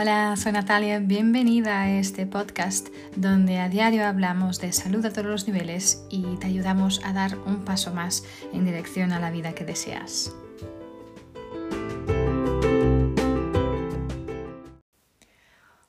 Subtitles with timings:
[0.00, 5.26] Hola, soy Natalia, bienvenida a este podcast donde a diario hablamos de salud a todos
[5.26, 8.22] los niveles y te ayudamos a dar un paso más
[8.52, 10.32] en dirección a la vida que deseas.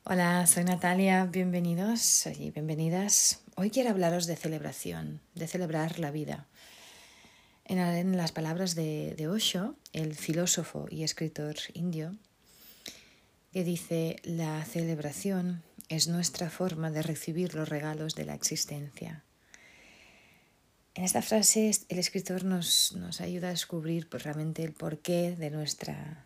[0.06, 3.44] Hola, soy Natalia, bienvenidos y bienvenidas.
[3.58, 6.48] Hoy quiero hablaros de celebración, de celebrar la vida.
[7.64, 12.16] En las palabras de, Osho, el filósofo y escritor indio,
[13.52, 19.24] que dice, la celebración es nuestra forma de recibir los regalos de la existencia.
[20.94, 25.50] En esta frase el escritor nos, nos ayuda a descubrir pues, realmente el porqué de
[25.50, 26.26] nuestra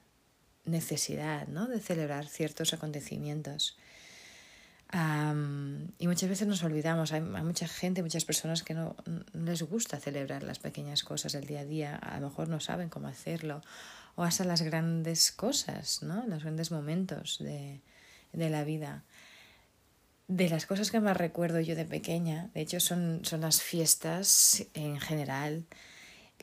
[0.66, 1.68] necesidad ¿no?
[1.68, 3.78] de celebrar ciertos acontecimientos.
[4.94, 10.00] y muchas veces nos olvidamos, hay, mucha gente, muchas personas que no, no, les gusta
[10.00, 13.62] celebrar las pequeñas cosas del día a día, a lo mejor no saben cómo hacerlo
[14.16, 16.26] o hasta las grandes cosas, ¿no?
[16.28, 17.82] los grandes momentos de,
[18.32, 19.04] de la vida.
[20.28, 24.66] De las cosas que más recuerdo yo de pequeña, de hecho son, son las fiestas
[24.74, 25.66] en general,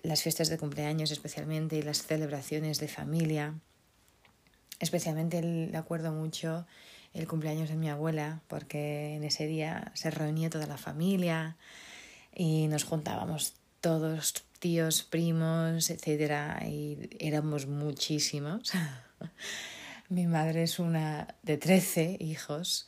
[0.02, 3.54] las fiestas de cumpleaños especialmente y las celebraciones de familia.
[4.78, 6.66] Especialmente le acuerdo mucho
[7.12, 11.56] el cumpleaños de mi abuela, porque en ese día se reunía toda la familia
[12.34, 18.72] y nos juntábamos todos tíos, primos, etcétera, y éramos muchísimos.
[20.08, 22.86] Mi madre es una de 13 hijos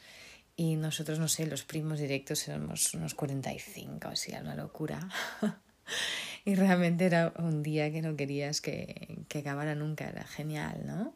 [0.55, 5.09] y nosotros, no sé, los primos directos éramos unos 45, o sea, una locura.
[6.45, 11.15] y realmente era un día que no querías que, que acabara nunca, era genial, ¿no?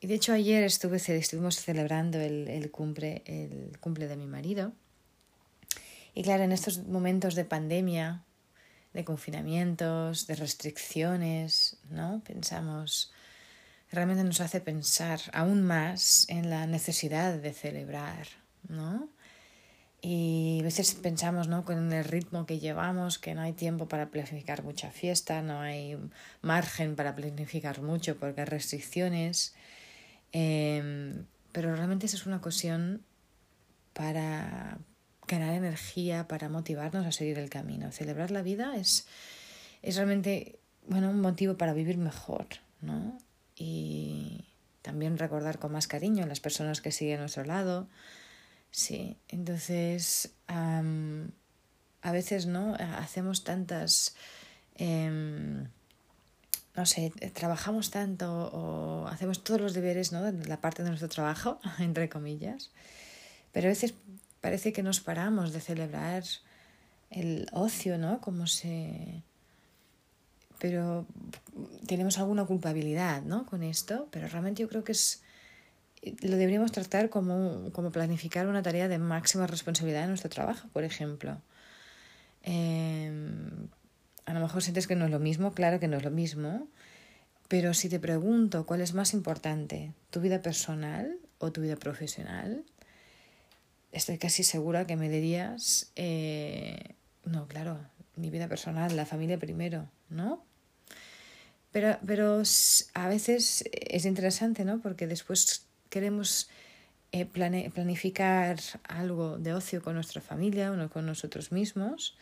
[0.00, 4.72] y de hecho ayer estuve, estuvimos celebrando el, el, cumple, el cumple de mi marido
[6.14, 8.24] y claro, en estos momentos de pandemia,
[8.92, 12.22] de confinamientos, de restricciones, ¿no?
[12.26, 13.12] Pensamos,
[13.90, 18.26] realmente nos hace pensar aún más en la necesidad de celebrar,
[18.68, 19.08] ¿no?
[20.02, 21.64] Y a veces pensamos, ¿no?
[21.64, 25.98] Con el ritmo que llevamos, que no hay tiempo para planificar mucha fiesta, no hay
[26.40, 29.54] margen para planificar mucho porque hay restricciones.
[30.32, 33.02] Em, pero realmente esa es una ocasión
[33.92, 34.78] para,
[35.30, 37.92] ganar energía para motivarnos a seguir el camino.
[37.92, 39.06] Celebrar la vida es,
[39.82, 42.46] es realmente bueno, un motivo para vivir mejor,
[42.80, 43.16] ¿no?
[43.56, 44.44] Y
[44.82, 47.88] también recordar con más cariño a las personas que siguen a nuestro lado.
[48.70, 50.32] Sí, entonces
[52.02, 52.74] a veces, ¿no?
[52.74, 54.14] Hacemos tantas...
[54.74, 55.68] Em,
[56.76, 60.30] no sé, trabajamos tanto o hacemos todos los deberes, ¿no?
[60.30, 62.70] La parte de nuestro trabajo, entre comillas.
[63.52, 63.94] Pero a veces
[64.40, 66.24] parece que nos paramos de celebrar
[67.10, 68.20] el ocio, ¿no?
[68.20, 69.22] Como se...
[70.58, 71.06] Pero
[71.86, 73.46] tenemos alguna culpabilidad, ¿no?
[73.46, 75.22] Con esto, pero realmente yo creo que es...
[76.22, 80.84] Lo deberíamos tratar como, como planificar una tarea de máxima responsabilidad en nuestro trabajo, por
[80.84, 81.42] ejemplo.
[82.42, 83.68] Em,
[84.24, 86.68] a lo mejor sientes que no es lo mismo, claro que no es lo mismo,
[87.48, 92.64] pero si te pregunto cuál es más importante, tu vida personal o tu vida profesional,
[93.92, 97.78] estoy casi segura que me dirías, eh, no, claro,
[98.16, 100.44] mi vida personal, la familia primero, ¿no?
[101.72, 102.42] Pero, pero
[102.94, 104.80] a veces es interesante, ¿no?
[104.80, 106.48] Porque después queremos
[107.12, 112.16] eh, planificar algo de ocio con nuestra familia o con nosotros mismos.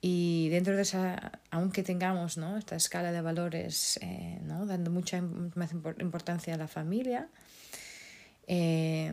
[0.00, 2.58] Y dentro de esa, aunque tengamos ¿no?
[2.58, 4.66] esta escala de valores, eh, ¿no?
[4.66, 5.22] dando mucha
[5.54, 7.28] más importancia a la familia,
[8.48, 9.12] eh,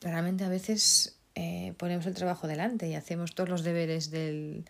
[0.00, 4.64] realmente a veces eh, ponemos el trabajo delante y hacemos todos los deberes del,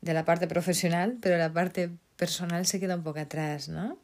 [0.00, 3.98] de la parte profesional, pero la parte personal se queda un poco atrás, ¿no?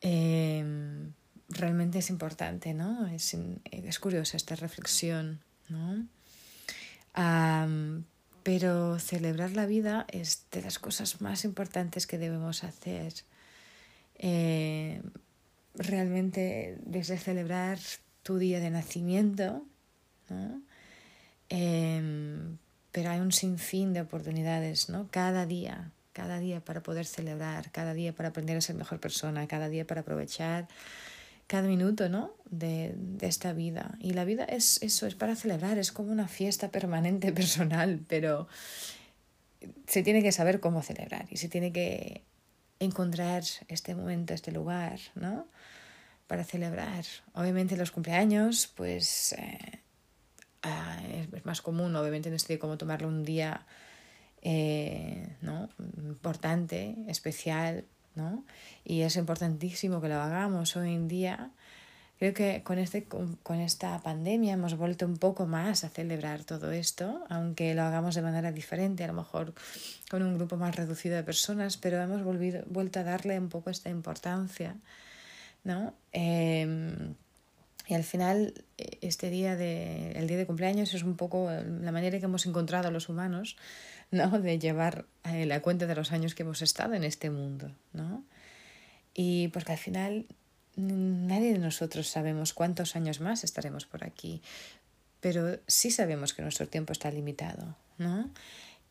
[0.00, 1.12] Em,
[1.48, 3.06] realmente es importante, ¿no?
[3.08, 3.36] Es,
[3.70, 6.06] es curiosa esta reflexión, ¿no?
[8.44, 13.12] pero celebrar la vida es de las cosas más importantes que debemos hacer.
[14.14, 15.02] Eh,
[15.74, 17.78] realmente desde celebrar
[18.28, 19.64] tu día de nacimiento,
[21.48, 22.58] em,
[22.92, 25.08] pero hay un sinfín de oportunidades, ¿no?
[25.10, 29.48] Cada día, cada día para poder celebrar, cada día para aprender a ser mejor persona,
[29.48, 30.68] cada día para aprovechar
[31.46, 32.34] cada minuto, ¿no?
[32.50, 33.96] De, de esta vida.
[33.98, 38.46] Y la vida es eso, es para celebrar, es como una fiesta permanente personal, pero
[39.86, 42.24] se tiene que saber cómo celebrar y se tiene que
[42.78, 45.46] encontrar este momento, este lugar, ¿no?
[46.28, 47.04] Para celebrar.
[47.34, 49.80] Obviamente los cumpleaños, pues eh,
[50.62, 51.00] ah,
[51.32, 53.66] es más común, obviamente no estoy como tomarlo un día
[54.42, 55.68] eh, ¿no?
[55.96, 57.84] importante, especial,
[58.14, 58.44] ¿no?
[58.84, 61.50] Y es importantísimo que lo hagamos hoy en día.
[62.18, 66.72] Creo que con, este, con, esta pandemia hemos vuelto un poco más a celebrar todo
[66.72, 69.54] esto, aunque lo hagamos de manera diferente, a lo mejor
[70.10, 73.70] con un grupo más reducido de personas, pero hemos volvido, vuelto a darle un poco
[73.70, 74.74] esta importancia,
[75.68, 75.92] ¿no?
[76.12, 77.14] Em,
[77.86, 78.64] y al final,
[79.02, 82.90] este día de, el día de cumpleaños es un poco la manera que hemos encontrado
[82.90, 83.56] los humanos,
[84.10, 84.40] ¿no?
[84.40, 88.24] De llevar eh, la cuenta de los años que hemos estado en este mundo, ¿no?
[89.12, 90.26] Y porque al final
[90.76, 94.40] nadie de nosotros sabemos cuántos años más estaremos por aquí,
[95.20, 98.30] pero sí sabemos que nuestro tiempo está limitado, ¿no?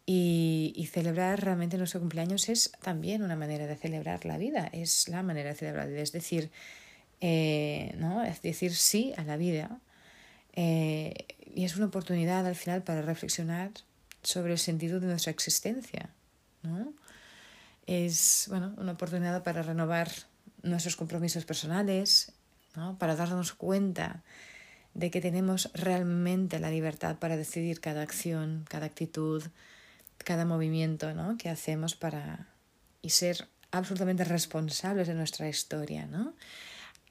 [0.09, 5.21] Y, celebrar realmente nuestro cumpleaños es también una manera de celebrar la vida, es la
[5.21, 6.50] manera de celebrar es decir,
[7.19, 8.24] eh, ¿no?
[8.24, 9.81] Es decir sí a la vida.
[10.54, 11.13] Eh,
[11.54, 13.71] y es una oportunidad al final para reflexionar
[14.24, 16.10] sobre el sentido de nuestra existencia.
[16.63, 16.94] ¿no?
[17.86, 20.10] Es bueno, una oportunidad para renovar
[20.63, 22.31] nuestros compromisos personales,
[22.75, 22.98] ¿no?
[22.98, 24.24] para darnos cuenta
[24.94, 29.44] de que tenemos realmente la libertad para decidir cada acción, cada actitud,
[30.23, 31.37] cada movimiento ¿no?
[31.37, 32.47] que hacemos para
[33.01, 36.33] y ser absolutamente responsables de nuestra historia, ¿no?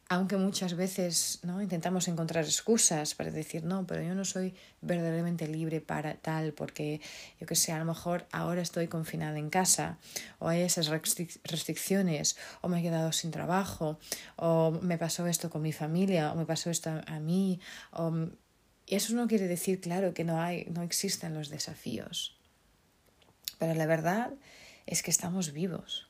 [0.09, 1.61] aunque muchas veces ¿no?
[1.61, 7.01] intentamos encontrar excusas para decir, no, pero yo no soy verdaderamente libre para tal, porque
[7.41, 9.99] yo que sé, a lo mejor ahora estoy confinada en casa,
[10.39, 13.99] o hay esas restricciones, o me he quedado sin trabajo,
[14.37, 17.61] o me pasó esto con mi familia, o me pasó esto a mí,
[17.91, 18.29] o...
[18.87, 22.36] y eso no quiere decir, claro, que no, hay, no existen los desafíos,
[23.59, 24.33] pero la verdad
[24.87, 26.09] es que estamos vivos,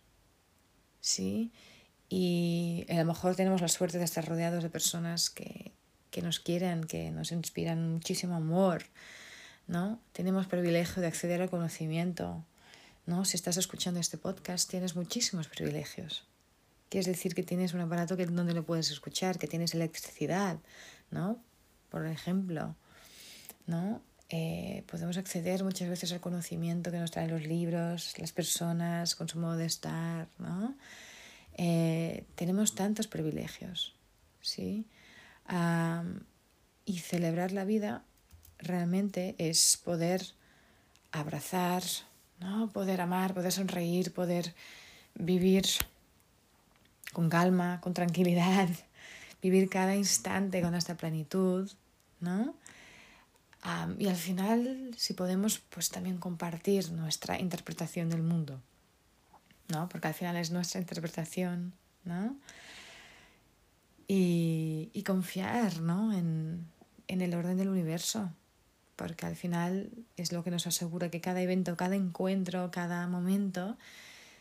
[1.00, 1.52] ¿sí?
[2.08, 5.72] Y a lo mejor tenemos la suerte de estar rodeados de personas que,
[6.10, 8.84] que nos quieren, que nos inspiran muchísimo amor,
[9.66, 10.00] ¿no?
[10.12, 12.44] Tenemos privilegio de acceder al conocimiento,
[13.06, 13.24] ¿no?
[13.24, 16.26] Si estás escuchando este podcast, tienes muchísimos privilegios.
[16.88, 20.58] Quiere decir que tienes un aparato que, donde lo puedes escuchar, que tienes electricidad,
[21.10, 21.42] ¿no?
[21.90, 22.76] Por ejemplo,
[23.66, 24.00] ¿no?
[24.28, 29.28] Eh, podemos acceder muchas veces al conocimiento que nos traen los libros, las personas, con
[29.28, 30.74] su modo de estar, ¿no?
[31.58, 33.94] Eh, tenemos tantos privilegios,
[34.40, 34.86] ¿sí?
[36.84, 38.02] y celebrar la vida
[38.58, 40.22] realmente es poder
[41.12, 41.82] abrazar,
[42.40, 42.70] ¿no?
[42.72, 44.54] poder amar, poder sonreír, poder
[45.14, 45.66] vivir
[47.12, 48.68] con calma, con tranquilidad,
[49.42, 51.70] vivir cada instante con esta plenitud,
[52.20, 52.54] ¿no?
[53.98, 58.60] Y al final, si podemos, pues también compartir nuestra interpretación del mundo.
[59.68, 59.88] ¿no?
[59.88, 61.72] Porque al final es nuestra interpretación,
[62.04, 62.36] ¿no?
[64.08, 66.12] Y, y confiar, ¿no?
[66.12, 66.66] En,
[67.08, 68.30] en el orden del universo,
[68.94, 73.76] porque al final es lo que nos asegura que cada evento, cada encuentro, cada momento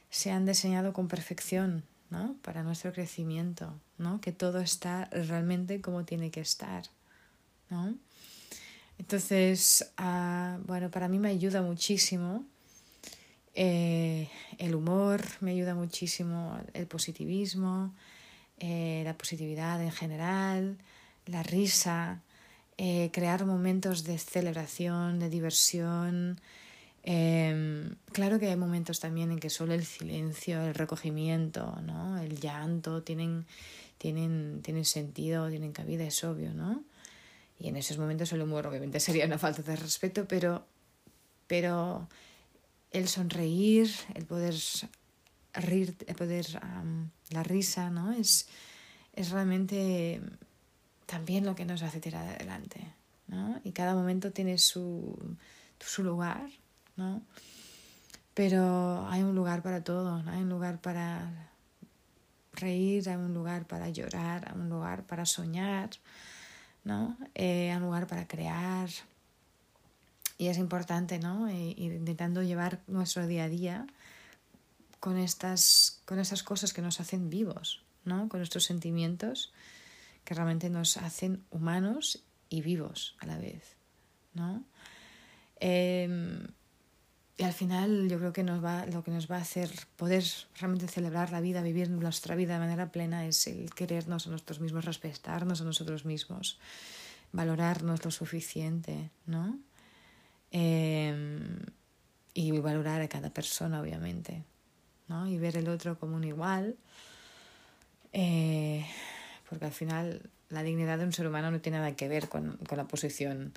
[0.10, 2.36] se han diseñado con perfección, ¿no?
[2.44, 4.22] Para nuestro crecimiento, ¿no?
[4.22, 6.84] Que todo está realmente como tiene que estar,
[7.70, 7.96] ¿no?
[8.98, 12.46] Entonces, uh, bueno, para mí me ayuda muchísimo
[13.56, 14.28] eh,
[14.58, 17.94] el humor me ayuda muchísimo, el positivismo,
[18.60, 20.78] eh, la positividad en general,
[21.26, 22.22] la risa,
[22.78, 26.42] eh, crear momentos de celebración, de diversión.
[27.04, 32.18] Em, claro que hay momentos también en que solo el silencio, el recogimiento, ¿no?
[32.20, 33.46] el llanto tienen,
[33.98, 36.84] tienen, tienen sentido, tienen cabida, es obvio, ¿no?
[37.60, 40.66] Y en esos momentos el humor obviamente sería una falta de respeto, pero,
[41.48, 42.08] pero
[42.92, 44.56] el sonreír, el poder
[45.54, 46.46] reír, el poder,
[47.30, 48.12] la risa, ¿no?
[48.12, 48.48] Es,
[49.14, 50.22] es realmente
[51.06, 52.94] también lo que nos hace tirar adelante,
[53.28, 53.60] ¿no?
[53.64, 55.18] Y cada momento tiene su,
[55.80, 56.50] su lugar,
[56.98, 57.22] ¿no?
[58.34, 60.22] Pero hay un lugar para todo.
[60.28, 61.50] Hay un lugar para
[62.52, 65.90] reír, hay un lugar para llorar, hay un lugar para soñar,
[66.86, 67.18] ¿no?
[67.34, 68.90] Eh, un lugar para crear,
[70.38, 71.48] y es importante, ¿no?
[71.48, 73.88] E ir intentando llevar nuestro día a día
[75.00, 78.28] con estas, con estas cosas que nos hacen vivos, ¿no?
[78.28, 79.54] Con nuestros sentimientos
[80.24, 83.76] que realmente nos hacen humanos y vivos a la vez,
[84.34, 84.64] ¿no?
[85.60, 86.48] Em,
[87.38, 90.24] y al final yo creo que nos va, lo que nos va a hacer poder
[90.58, 94.62] realmente celebrar la vida, vivir nuestra vida de manera plena es el querernos a nosotros
[94.62, 96.60] mismos, respetarnos a nosotros mismos,
[97.34, 99.60] valorarnos lo suficiente, ¿no?
[100.52, 101.60] Em,
[102.34, 104.46] y valorar a cada persona, obviamente,
[105.10, 105.28] ¿no?
[105.28, 106.78] Y ver el otro como un igual,
[108.14, 108.86] eh,
[109.50, 112.56] porque al final la dignidad de un ser humano no tiene nada que ver con,
[112.58, 113.52] con la posición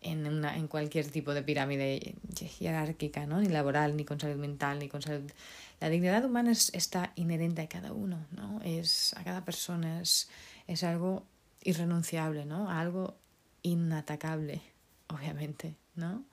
[0.00, 3.40] en, una, en cualquier tipo de pirámide jerárquica, ¿no?
[3.40, 5.30] ni laboral, ni con salud mental, ni con salud...
[5.80, 8.60] La dignidad humana está inherente a cada uno, ¿no?
[8.62, 10.30] es, a cada persona, es,
[10.66, 11.24] es algo
[11.62, 12.70] irrenunciable, ¿no?
[12.70, 13.16] algo
[13.62, 14.62] inatacable,
[15.08, 15.76] obviamente.
[15.96, 16.24] ¿no?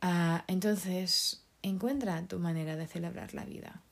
[0.00, 3.82] Ah, entonces, encuentra tu manera de celebrar la vida.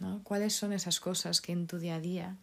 [0.00, 0.22] ¿no?
[0.22, 2.36] ¿Cuáles son esas cosas que en tu día a día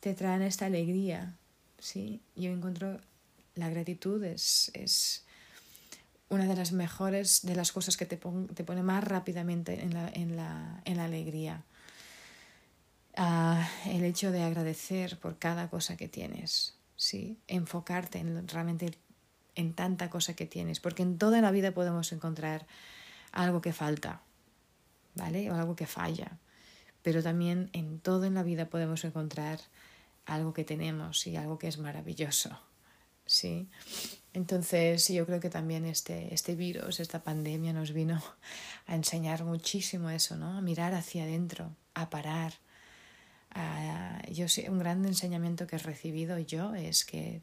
[0.00, 1.34] te traen esta alegría?
[1.78, 2.20] ¿sí?
[2.36, 3.00] Yo encuentro
[3.60, 5.24] la gratitud es, es
[6.28, 10.08] una de las mejores de las cosas que te, te pone más rápidamente en la,
[10.08, 11.64] en la, en la alegría.
[13.16, 17.38] Ah, el hecho de agradecer por cada cosa que tienes, ¿sí?
[17.48, 18.96] enfocarte en realmente
[19.56, 22.66] en tanta cosa que tienes, porque en toda la vida podemos encontrar
[23.32, 24.22] algo que falta,
[25.16, 25.50] ¿vale?
[25.50, 26.38] O algo que falla,
[27.02, 29.60] pero también en todo en la vida podemos encontrar
[30.26, 32.69] algo que tenemos y algo que es maravilloso.
[33.30, 33.68] ¿Sí?
[34.32, 38.20] Entonces yo creo que también este, este virus, esta pandemia nos vino
[38.86, 40.58] a enseñar muchísimo eso, ¿no?
[40.58, 42.54] A mirar hacia adentro, a parar.
[44.32, 47.40] yo sé, un gran enseñamiento que he recibido yo es que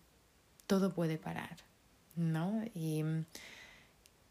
[0.68, 1.56] todo puede parar,
[2.16, 2.64] ¿no?
[2.76, 3.04] Y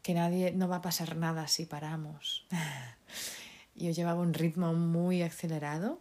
[0.03, 2.45] que nadie, no va a pasar nada si paramos.
[3.75, 5.99] yo llevaba un ritmo muy acelerado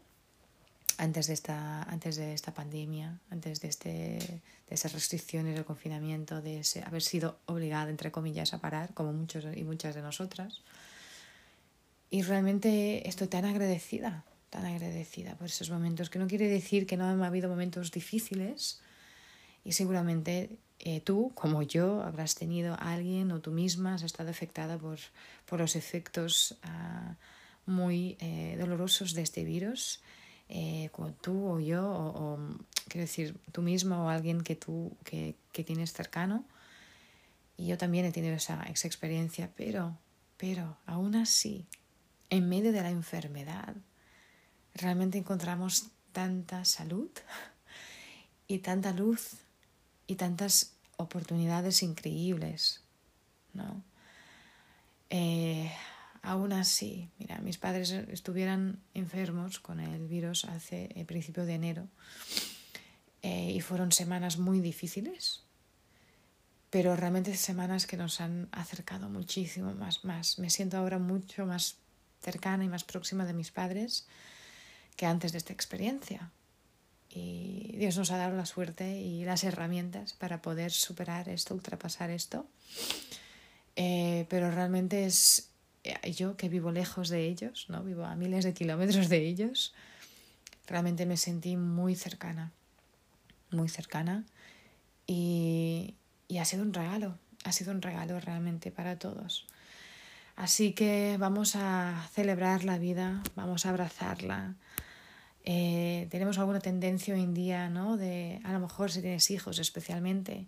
[0.99, 6.41] antes de esta, antes de esta pandemia, antes de, este, de esas restricciones, del confinamiento,
[6.41, 10.63] de ese, haber sido obligada, entre comillas, a parar, como muchos y muchas de nosotras.
[12.11, 16.97] Y realmente estoy tan agradecida, tan agradecida por esos momentos, que no quiere decir que
[16.97, 18.81] no ha habido momentos difíciles
[19.65, 24.31] y seguramente eh, tú, como yo, habrás tenido a alguien o tú misma has estado
[24.31, 24.99] afectada por,
[25.47, 30.01] por los efectos uh, muy eh, dolorosos de este virus
[30.49, 32.39] eh, como tú o yo, o,
[32.89, 36.45] quiero decir, tú mismo o alguien que tú que, que tienes cercano.
[37.57, 39.97] Y yo también he tenido esa, esa experiencia, pero,
[40.37, 41.67] pero aún así,
[42.31, 43.75] en medio de la enfermedad,
[44.75, 47.11] realmente encontramos tanta salud
[48.47, 49.39] y tanta luz
[50.07, 52.83] y tantas oportunidades increíbles,
[53.53, 53.83] ¿no?
[55.11, 55.71] Eh,
[56.27, 61.87] Aún así, mira, mis padres estuvieran enfermos con el virus hace el principio de enero
[63.23, 65.45] eh, y fueron semanas muy difíciles,
[66.69, 70.41] pero realmente semanas que nos han acercado muchísimo más, más.
[70.41, 71.77] Me siento ahora mucho más
[72.21, 74.09] cercana y más próxima de mis padres
[74.97, 76.33] que antes de esta experiencia.
[77.09, 82.11] Y Dios nos ha dado la suerte y las herramientas para poder superar esto, ultrapasar
[82.11, 82.49] esto.
[83.77, 85.56] Eh, pero realmente es, eh,
[86.15, 87.83] yo que vivo lejos de ellos, ¿no?
[87.83, 89.75] Vivo a miles de kilómetros de ellos,
[90.67, 92.53] realmente me sentí muy cercana,
[93.51, 94.25] muy cercana
[95.07, 95.95] y,
[96.29, 99.47] y ha sido un regalo, ha sido un regalo realmente para todos.
[100.37, 104.55] Así que vamos a celebrar la vida, vamos a abrazarla.
[105.45, 107.97] Eh, tenemos alguna tendencia hoy en día, ¿no?
[107.97, 110.47] De, a lo mejor si tienes hijos especialmente.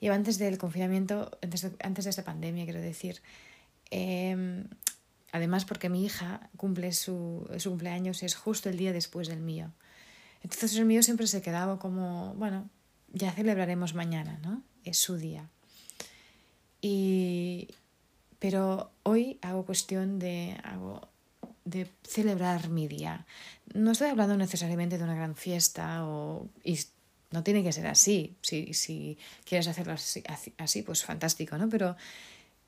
[0.00, 3.20] Y antes del confinamiento, antes de, antes de esta pandemia, quiero decir,
[3.94, 4.64] Em,
[5.32, 9.70] además, porque mi hija cumple su, su cumpleaños, es justo el día después del mío.
[10.42, 12.70] Entonces el mío siempre se quedaba como, bueno,
[13.12, 14.62] ya celebraremos mañana, ¿no?
[14.82, 15.46] Es su día.
[16.80, 17.68] Y,
[18.38, 21.06] pero hoy hago cuestión de, hago,
[21.66, 23.26] de celebrar mi día.
[23.74, 26.80] No estoy hablando necesariamente de una gran fiesta o, y
[27.30, 28.36] no tiene que ser así.
[28.40, 30.24] Si, si quieres hacerlo así,
[30.56, 31.68] así, pues fantástico, ¿no?
[31.68, 31.94] Pero,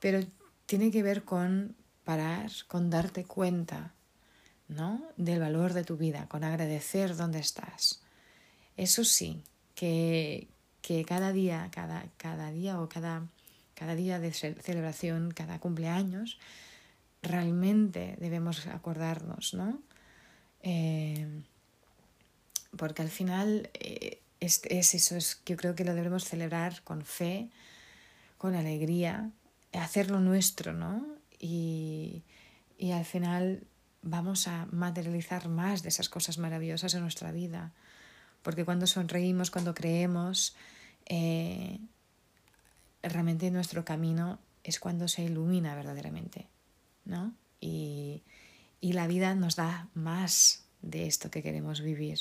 [0.00, 0.20] pero
[0.66, 3.92] tiene que ver con parar, con darte cuenta,
[4.68, 5.02] ¿no?
[5.16, 8.02] Del valor de tu vida, con agradecer dónde estás.
[8.76, 9.42] Eso sí,
[9.74, 10.48] que,
[10.82, 13.26] que cada día, cada, cada día o cada,
[13.74, 16.38] cada día de celebración, cada cumpleaños,
[17.22, 19.80] realmente debemos acordarnos, ¿no?
[20.62, 21.42] Eh,
[22.76, 27.04] porque al final eh, es, es, eso, es, yo creo que lo debemos celebrar con
[27.04, 27.48] fe,
[28.38, 29.30] con alegría,
[29.78, 31.06] hacerlo nuestro, ¿no?
[31.38, 32.22] Y,
[32.78, 33.66] y al final
[34.02, 37.72] vamos a materializar más de esas cosas maravillosas en nuestra vida.
[38.42, 40.54] Porque cuando sonreímos, cuando creemos,
[41.06, 41.80] eh,
[43.02, 46.46] realmente nuestro camino es cuando se ilumina verdaderamente,
[47.04, 47.34] ¿no?
[47.60, 48.22] Y,
[48.80, 52.20] y la vida nos da más de esto que queremos vivir.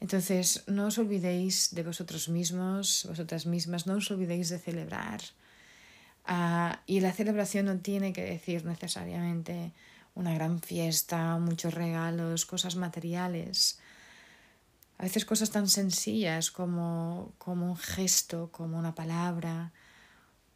[0.00, 5.20] Entonces, no os olvidéis de vosotros mismos, vosotras mismas, no os olvidéis de celebrar,
[6.24, 9.72] Ah, y la celebración no tiene que decir necesariamente
[10.14, 13.78] una gran fiesta, muchos regalos, cosas materiales.
[14.98, 19.72] A veces cosas tan sencillas como, como un gesto, como una palabra,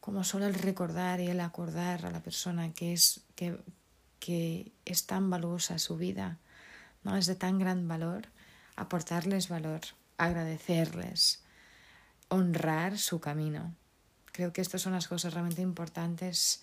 [0.00, 3.58] como solo el recordar y el acordar a la persona que es, que,
[4.20, 6.38] que es tan valiosa su vida,
[7.02, 7.16] ¿no?
[7.16, 8.28] es de tan gran valor,
[8.76, 9.80] aportarles valor,
[10.16, 11.42] agradecerles,
[12.28, 13.74] honrar su camino.
[14.36, 16.60] Creo que estas son las cosas realmente importantes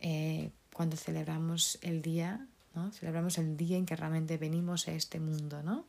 [0.00, 2.90] eh, cuando celebramos el día, ¿no?
[2.90, 5.84] Celebramos el día en que realmente venimos a este mundo, ¿no?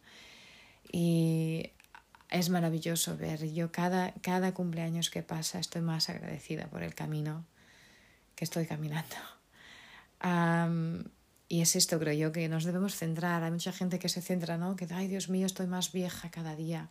[0.91, 1.71] Y
[2.29, 7.45] es maravilloso ver, yo cada, cada cumpleaños que pasa estoy más agradecida por el camino
[8.35, 9.15] que estoy caminando.
[11.47, 13.43] y es esto, creo yo, que nos debemos centrar.
[13.43, 14.75] Hay mucha gente que se centra, ¿no?
[14.75, 16.89] Que, ay, Dios mío, estoy más vieja cada día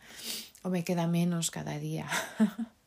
[0.63, 2.07] o me queda menos cada día.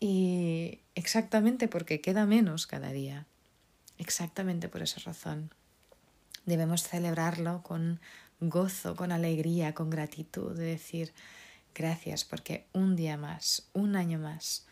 [0.00, 3.26] y exactamente porque queda menos cada día.
[3.98, 5.50] Exactamente por esa razón.
[6.44, 8.00] Debemos celebrarlo con
[8.40, 11.12] gozo, con alegría, con gratitud, de decir
[11.74, 14.66] gracias porque un día más, un año más,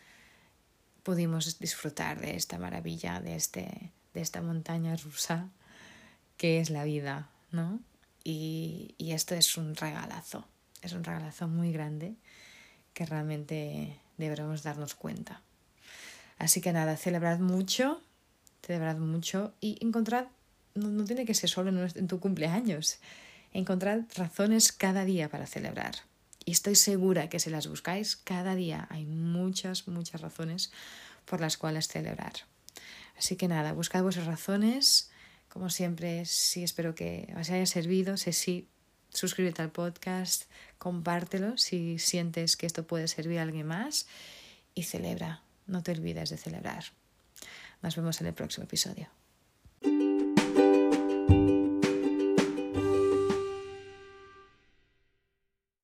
[1.03, 5.49] pudimos disfrutar de esta maravilla, de, este, de esta montaña rusa
[6.37, 7.79] que es la vida, ¿no?
[8.23, 10.47] Y, y esto es un regalazo,
[10.81, 12.15] es un regalazo muy grande
[12.93, 15.41] que realmente deberemos darnos cuenta.
[16.37, 18.01] Así que nada, celebrad mucho,
[18.61, 20.27] celebrad mucho y encontrad,
[20.73, 22.99] no, tiene que ser solo en, tu cumpleaños,
[23.53, 25.95] encontrad razones cada día para celebrar.
[26.43, 30.71] Y estoy segura que si las buscáis cada día hay muchas, muchas razones
[31.25, 32.33] por las cuales celebrar.
[33.17, 35.09] Así que nada, buscad vuestras razones.
[35.49, 38.17] Como siempre, sí espero que os haya servido.
[38.17, 38.67] Sé sí,
[39.15, 40.43] suscríbete al podcast,
[40.77, 44.07] compártelo si sientes que esto puede servir a alguien más
[44.73, 45.41] y celebra.
[45.67, 46.85] No te olvides de celebrar.
[47.81, 49.14] Nos vemos en el próximo episodio.